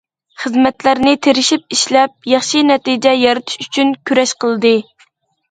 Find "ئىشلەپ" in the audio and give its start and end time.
1.75-2.31